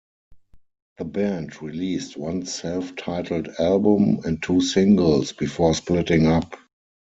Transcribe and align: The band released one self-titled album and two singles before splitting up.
The 0.97 1.05
band 1.05 1.61
released 1.61 2.17
one 2.17 2.47
self-titled 2.47 3.49
album 3.59 4.21
and 4.25 4.41
two 4.41 4.59
singles 4.59 5.31
before 5.31 5.75
splitting 5.75 6.25
up. 6.25 6.55